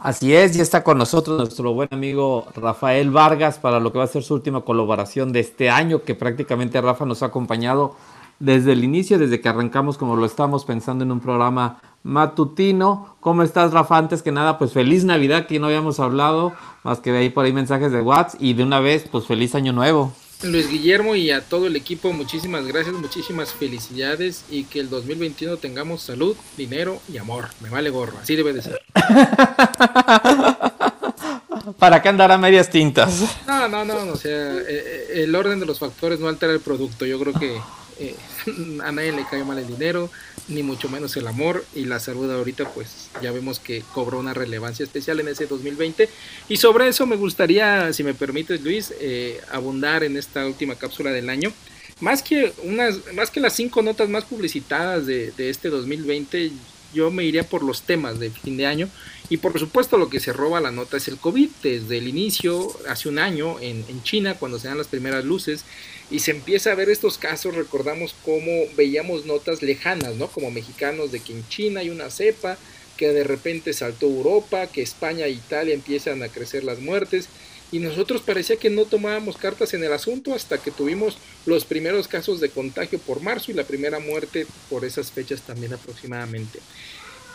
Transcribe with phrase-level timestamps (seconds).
[0.00, 4.04] Así es, ya está con nosotros nuestro buen amigo Rafael Vargas para lo que va
[4.04, 7.96] a ser su última colaboración de este año, que prácticamente Rafa nos ha acompañado
[8.38, 13.16] desde el inicio, desde que arrancamos como lo estamos pensando en un programa matutino.
[13.20, 13.98] ¿Cómo estás, Rafa?
[13.98, 17.44] Antes que nada, pues feliz Navidad, que no habíamos hablado, más que de ahí por
[17.44, 20.14] ahí mensajes de WhatsApp, y de una vez, pues feliz año nuevo.
[20.42, 25.58] Luis Guillermo y a todo el equipo, muchísimas gracias, muchísimas felicidades y que el 2021
[25.58, 27.48] tengamos salud, dinero y amor.
[27.60, 28.80] Me vale gorro, así debe de ser.
[31.78, 33.36] ¿Para qué andar a medias tintas?
[33.46, 36.60] No, no, no, o sea, eh, eh, el orden de los factores no altera el
[36.60, 37.04] producto.
[37.04, 37.60] Yo creo que
[38.00, 38.16] eh,
[38.82, 40.10] a nadie le cae mal el dinero,
[40.48, 44.34] ni mucho menos el amor y la salud ahorita pues ya vemos que cobró una
[44.34, 46.08] relevancia especial en ese 2020
[46.48, 51.10] y sobre eso me gustaría, si me permites Luis, eh, abundar en esta última cápsula
[51.10, 51.52] del año.
[52.00, 56.50] Más que, unas, más que las cinco notas más publicitadas de, este 2020,
[56.92, 58.88] yo me iría por los temas de fin de año
[59.28, 62.68] y por supuesto lo que se roba la nota es el COVID desde el inicio,
[62.88, 65.64] hace un año en, China, cuando se dan las primeras luces
[66.10, 70.26] y se empieza a ver estos casos, recordamos cómo veíamos notas lejanas, ¿no?
[70.26, 72.58] Como mexicanos de que en China hay una cepa,
[73.00, 77.30] que de repente saltó Europa, que España e Italia empiezan a crecer las muertes,
[77.72, 82.08] y nosotros parecía que no tomábamos cartas en el asunto hasta que tuvimos los primeros
[82.08, 86.58] casos de contagio por marzo y la primera muerte por esas fechas también aproximadamente.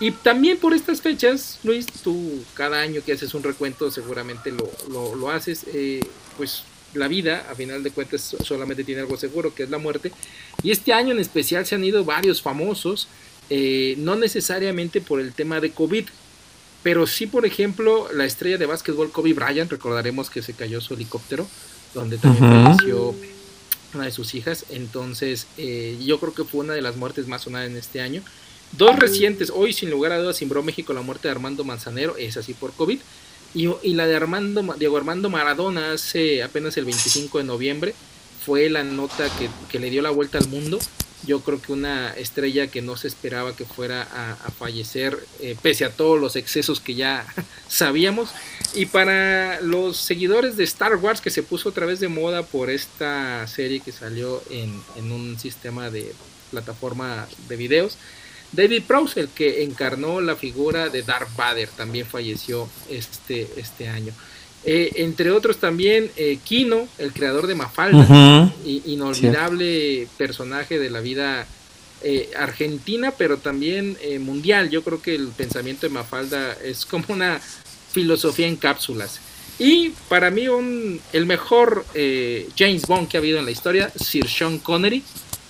[0.00, 5.14] Y también por estas fechas, Luis, tú cada año que haces un recuento seguramente lo,
[5.14, 6.00] lo, haces, eh,
[6.36, 10.10] pues la vida, a final de cuentas, solamente tiene algo seguro, que es la muerte.
[10.64, 13.06] Y este año en especial se han ido varios famosos,
[13.54, 16.06] eh, no necesariamente por el tema de COVID,
[16.82, 20.94] pero sí, por ejemplo, la estrella de básquetbol Kobe Bryant, recordaremos que se cayó su
[20.94, 21.46] helicóptero,
[21.92, 23.14] donde también falleció
[23.92, 24.64] una de sus hijas.
[24.70, 28.22] Entonces, eh, yo creo que fue una de las muertes más sonadas en este año.
[28.78, 32.38] Dos recientes, hoy sin lugar a dudas, simbró México la muerte de Armando Manzanero, es
[32.38, 33.00] así por COVID.
[33.52, 37.94] Y, la de Armando, Diego Armando Maradona hace apenas el 25 de noviembre
[38.46, 39.28] fue la nota
[39.70, 40.78] que, le dio la vuelta al mundo.
[41.26, 45.84] Yo creo que una estrella que no se esperaba que fuera a, fallecer, eh, pese
[45.84, 47.26] a todos los excesos que ya
[47.68, 48.30] sabíamos.
[48.74, 52.70] Y para los seguidores de Star Wars, que se puso otra vez de moda por
[52.70, 56.12] esta serie que salió en, en un sistema de
[56.50, 57.96] plataforma de videos,
[58.52, 64.12] David Prowse, el que encarnó la figura de Darth Vader, también falleció este, este año.
[64.64, 71.46] Eh, entre otros también eh, Kino, el creador de Mafalda, inolvidable personaje de la vida
[72.02, 74.70] eh, argentina, pero también mundial.
[74.70, 77.40] Yo creo que el pensamiento de Mafalda es como una
[77.92, 79.20] filosofía en cápsulas.
[79.58, 81.84] Y para mí un, el mejor
[82.56, 85.02] James Bond que ha habido en la historia, Sir Sean Connery,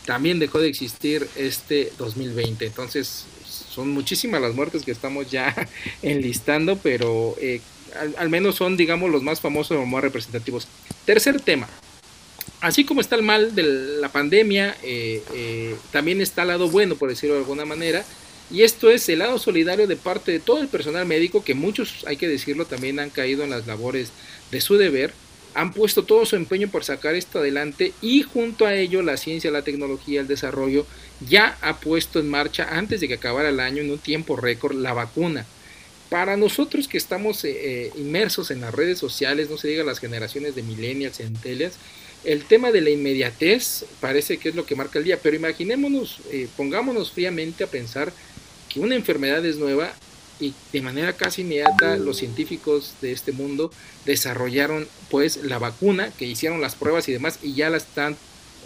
[0.06, 2.66] también dejó de existir este 2020.
[2.66, 5.54] Entonces, son muchísimas las muertes que estamos ya
[6.02, 7.36] enlistando, pero
[8.16, 10.68] al, menos son, digamos, los más famosos o más representativos.
[11.04, 11.68] Tercer tema.
[12.60, 13.62] Así como está el mal de
[14.00, 18.04] la pandemia, eh, eh, también está el lado bueno, por decirlo de alguna manera,
[18.50, 22.04] y esto es el lado solidario de parte de todo el personal médico, que muchos,
[22.06, 24.10] hay que decirlo, también han caído en las labores
[24.50, 25.12] de su deber,
[25.54, 29.50] han puesto todo su empeño por sacar esto adelante y junto a ello la ciencia,
[29.50, 30.86] la tecnología, el desarrollo
[31.28, 34.76] ya ha puesto en marcha antes de que acabara el año en un tiempo récord
[34.76, 35.46] la vacuna.
[36.12, 39.98] Para nosotros que estamos eh, eh, inmersos en las redes sociales, no se diga las
[39.98, 41.76] generaciones de millennials, centennials,
[42.22, 46.18] el tema de la inmediatez parece que es lo que marca el día, pero imaginémonos,
[46.30, 48.12] eh, pongámonos fríamente a pensar
[48.68, 49.90] que una enfermedad es nueva
[50.38, 53.72] y de manera casi inmediata los científicos de este mundo
[54.04, 58.18] desarrollaron pues la vacuna, que hicieron las pruebas y demás y ya la están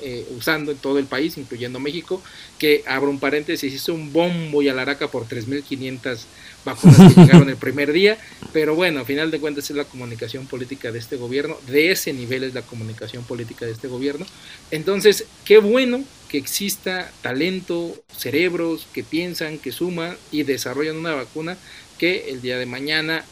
[0.03, 2.23] eh, usando en todo el país, incluyendo México,
[2.59, 6.19] que abro un paréntesis, hizo un bombo y alaraca por 3.500
[6.65, 8.19] vacunas que llegaron el primer día,
[8.53, 12.13] pero bueno, a final de cuentas es la comunicación política de este gobierno, de ese
[12.13, 14.27] nivel es la comunicación política de este gobierno.
[14.71, 21.57] Entonces, qué bueno que exista talento, cerebros que piensan, que suman y desarrollan una vacuna
[21.99, 23.25] que el día de mañana,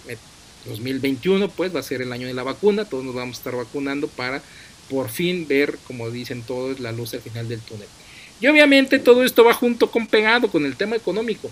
[0.66, 3.56] 2021, pues va a ser el año de la vacuna, todos nos vamos a estar
[3.56, 4.42] vacunando para
[4.88, 7.88] por fin ver, como dicen todos, la luz al final del túnel.
[8.40, 11.50] Y obviamente todo esto va junto con pegado con el tema económico.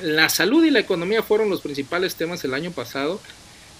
[0.00, 3.20] La salud y la economía fueron los principales temas el año pasado,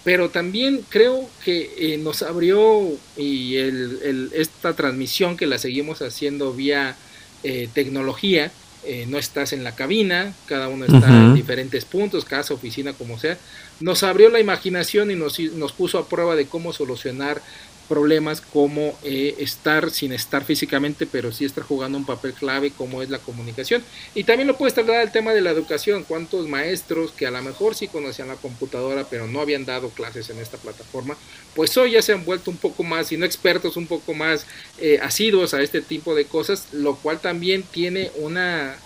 [0.05, 6.97] pero también creo que eh, nos abrió y esta transmisión que la seguimos haciendo vía
[7.43, 8.51] eh, tecnología,
[8.85, 13.19] eh, no estás en la cabina, cada uno está en diferentes puntos, casa, oficina, como
[13.19, 13.37] sea,
[13.81, 17.43] nos abrió la imaginación y nos, nos puso a prueba de cómo solucionar
[17.89, 23.03] problemas como eh, estar sin estar físicamente, pero sí estar jugando un papel clave como
[23.03, 23.83] es la comunicación.
[24.15, 26.05] Y también lo puedes trasladar al tema de la educación.
[26.05, 30.31] ¿Cuántos maestros que a lo mejor sí conocían la computadora, pero no habían dado clases
[30.31, 31.17] en esta plataforma,
[31.55, 34.47] pues hoy ya se han vuelto un poco más, si no expertos, un poco más
[34.79, 38.77] eh, asiduos a este tipo de cosas, lo cual también tiene una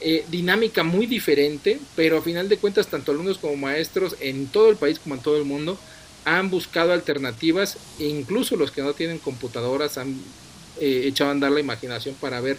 [0.00, 4.70] eh, dinámica muy diferente, pero a final de cuentas tanto alumnos como maestros en todo
[4.70, 5.78] el país como en todo el mundo
[6.24, 10.16] han buscado alternativas e incluso los que no tienen computadoras han
[10.80, 12.58] eh, echado a andar la imaginación para ver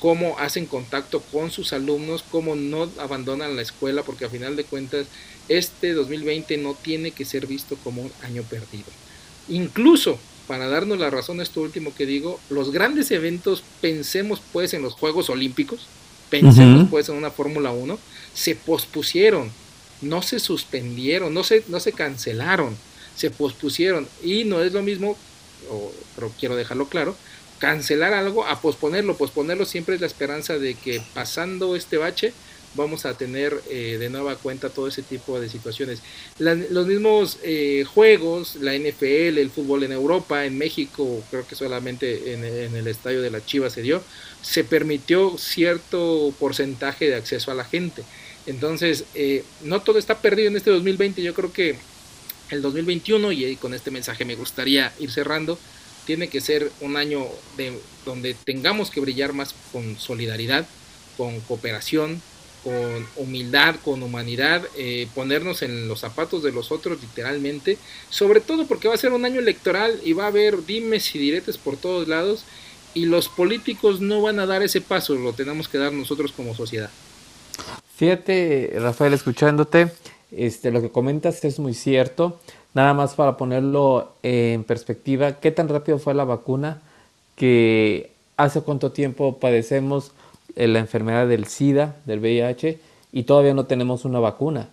[0.00, 4.64] cómo hacen contacto con sus alumnos, cómo no abandonan la escuela, porque a final de
[4.64, 5.06] cuentas
[5.48, 8.86] este 2020 no tiene que ser visto como un año perdido.
[9.48, 14.82] Incluso, para darnos la razón esto último que digo, los grandes eventos, pensemos pues en
[14.82, 15.86] los Juegos Olímpicos,
[16.30, 17.98] pensemos pues en una Fórmula 1,
[18.32, 19.50] se pospusieron,
[20.00, 22.76] no se suspendieron, no se, no se cancelaron
[23.20, 25.14] se pospusieron y no es lo mismo,
[26.16, 27.14] pero quiero dejarlo claro,
[27.58, 29.14] cancelar algo a posponerlo.
[29.18, 32.32] Posponerlo siempre es la esperanza de que pasando este bache
[32.74, 36.02] vamos a tener eh, de nueva cuenta todo ese tipo de situaciones.
[36.38, 42.34] los mismos eh, juegos, la NFL, el fútbol en Europa, en México, creo que solamente
[42.34, 44.02] en, el estadio de la Chivas se dio,
[44.42, 48.02] se permitió cierto porcentaje de acceso a la gente.
[48.46, 51.76] Entonces, eh, no todo está perdido en este 2020, yo creo que
[52.50, 55.58] el 2021, y con este mensaje me gustaría ir cerrando,
[56.06, 57.26] tiene que ser un año
[57.56, 60.66] de, donde tengamos que brillar más con solidaridad,
[61.16, 62.22] con cooperación,
[62.64, 67.78] con humildad, con humanidad, eh, ponernos en los zapatos de los otros literalmente,
[68.10, 71.18] sobre todo porque va a ser un año electoral y va a haber dimes y
[71.18, 72.44] diretes por todos lados
[72.94, 76.54] y los políticos no van a dar ese paso, lo tenemos que dar nosotros como
[76.54, 76.90] sociedad.
[77.96, 79.92] Fíjate, Rafael, escuchándote,
[80.32, 82.40] este, lo que comentas es muy cierto.
[82.72, 86.80] Nada más para ponerlo en perspectiva, ¿qué tan rápido fue la vacuna?
[87.36, 90.12] Que hace cuánto tiempo padecemos
[90.56, 92.78] la enfermedad del SIDA, del VIH,
[93.12, 94.68] y todavía no tenemos una vacuna.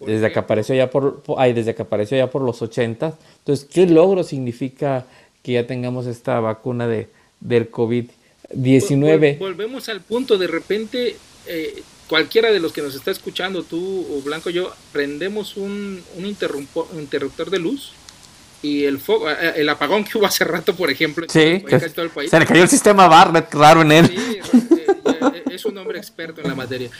[0.00, 1.22] Desde que apareció ya por,
[1.54, 3.14] desde que apareció ya por los 80.
[3.38, 5.04] Entonces, ¿qué logro significa
[5.42, 7.08] que ya tengamos esta vacuna de,
[7.40, 9.38] del COVID-19?
[9.38, 11.16] Volvemos al punto, de repente
[11.46, 16.26] eh, cualquiera de los que nos está escuchando, tú o Blanco, yo, prendemos un, un,
[16.26, 17.92] interruptor de luz
[18.62, 21.62] y el fuego, eh, eh, el apagón que hubo hace rato, por ejemplo, en
[21.92, 22.30] todo el país.
[22.30, 24.06] Se le cayó el sistema Barrett raro en él.
[24.06, 24.31] Sí, eh,
[25.72, 26.90] un hombre experto en la materia.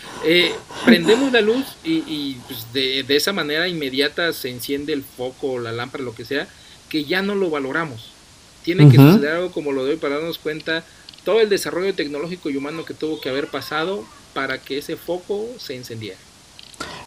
[0.85, 6.03] prendemos la luz y, pues, de, esa manera inmediata se enciende el foco, la lámpara,
[6.03, 6.49] lo que sea,
[6.89, 8.13] que ya no lo valoramos.
[8.65, 10.85] Tiene que suceder algo como lo de hoy para darnos cuenta
[11.25, 14.05] todo el desarrollo tecnológico y humano que tuvo que haber pasado
[14.35, 16.19] para que ese foco se encendiera.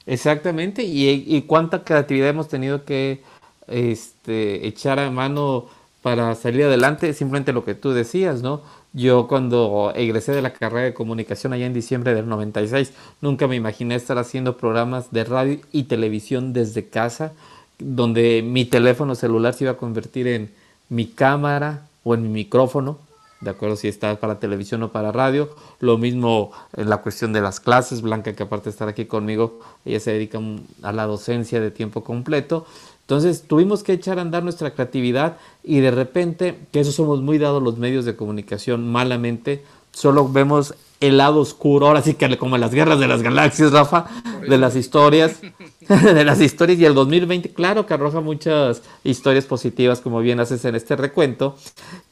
[0.05, 3.21] Exactamente, y, cuánta creatividad hemos tenido que
[3.67, 5.67] este, echar a mano
[6.01, 8.61] para salir adelante, simplemente lo que tú decías, ¿no?
[8.95, 13.57] Yo cuando egresé de la carrera de comunicación allá en diciembre del 96, nunca me
[13.57, 17.33] imaginé estar haciendo programas de radio y televisión desde casa,
[17.77, 20.49] donde mi teléfono celular se iba a convertir en
[20.87, 22.97] mi cámara o en mi micrófono
[23.41, 25.49] de acuerdo si está para televisión o para radio.
[25.79, 29.59] Lo mismo en la cuestión de las clases, Blanca que aparte de estar aquí conmigo,
[29.85, 30.39] ella se dedica
[30.81, 32.65] a la docencia de tiempo completo.
[33.05, 37.37] Entonces tuvimos que echar a andar nuestra creatividad y de repente, que eso somos muy
[37.37, 42.57] dados los medios de comunicación malamente, solo vemos el lado oscuro, ahora sí que como
[42.57, 44.07] las guerras de las galaxias, Rafa,
[44.49, 45.39] de las historias,
[45.87, 50.65] de las historias y el 2020, claro que arroja muchas historias positivas, como bien haces
[50.65, 51.55] en este recuento,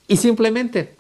[0.08, 0.96] y simplemente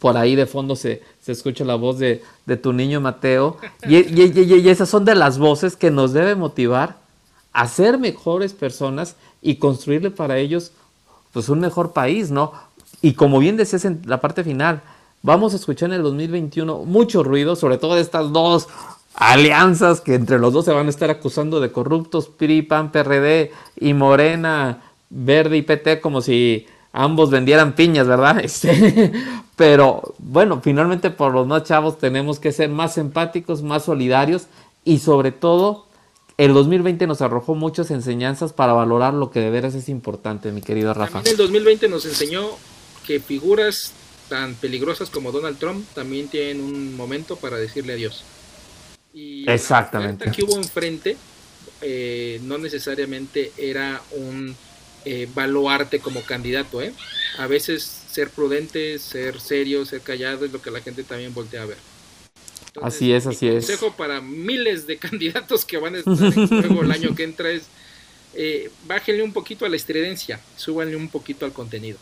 [0.00, 2.20] por ahí de fondo se, escucha la voz de,
[2.62, 3.56] tu niño Mateo.
[3.88, 7.03] Y, y, esas son de las voces que nos debe motivar
[7.54, 10.72] a ser mejores personas y construirle para ellos
[11.32, 12.52] pues un mejor país, ¿no?
[13.00, 14.82] Y como bien decías en la parte final,
[15.22, 18.68] vamos a escuchar en el 2021 mucho ruido, sobre todo de estas dos
[19.14, 23.52] alianzas que entre los dos se van a estar acusando de corruptos, PRI, PAN, PRD
[23.80, 28.40] y Morena, Verde y PT, como si ambos vendieran piñas, ¿verdad?
[28.44, 29.12] Este,
[29.54, 34.48] pero bueno, finalmente por los más chavos tenemos que ser más empáticos, más solidarios
[34.84, 35.86] y sobre todo
[36.36, 40.62] el 2020 nos arrojó muchas enseñanzas para valorar lo que de veras es importante, mi
[40.62, 41.14] querido Rafa.
[41.14, 42.48] También el 2020 nos enseñó
[43.06, 43.92] que figuras
[44.28, 48.24] tan peligrosas como Donald Trump también tienen un momento para decirle adiós.
[49.12, 50.26] Y Exactamente.
[50.26, 51.16] La que hubo enfrente
[51.80, 54.56] eh, no necesariamente era un
[55.04, 56.82] eh, valuarte como candidato.
[56.82, 56.92] ¿eh?
[57.38, 61.62] A veces ser prudente, ser serio, ser callado es lo que la gente también voltea
[61.62, 61.93] a ver.
[62.82, 63.66] Así es, así es.
[63.66, 67.50] consejo para miles de candidatos que van a estar en juego el año que entra
[67.50, 67.64] es
[68.34, 71.98] eh, bájenle un poquito a la estridencia, súbanle un poquito al contenido.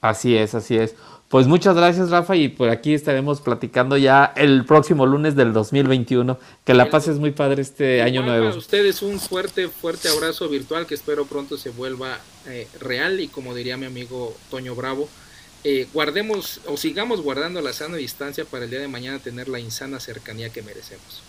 [0.00, 0.96] Así es, así es.
[1.28, 6.38] Pues muchas gracias, Rafa, y por aquí estaremos platicando ya el próximo lunes del 2021.
[6.64, 8.48] Que la pases muy padre este año nuevo.
[8.48, 13.28] Para ustedes un fuerte, fuerte abrazo virtual que espero pronto se vuelva eh, real y
[13.28, 15.08] como diría mi amigo Toño Bravo,
[15.64, 19.60] eh, guardemos o sigamos guardando la sana distancia para el día de mañana tener la
[19.60, 21.22] insana cercanía que merecemos.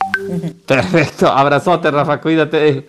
[0.66, 2.86] Perfecto, abrazote, Rafa, cuídate.